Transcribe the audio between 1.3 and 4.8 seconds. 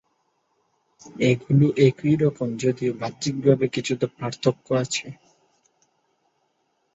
এগুলো একই রকমের যদিও বাহ্যিকভাবে কিছুটা পার্থক্য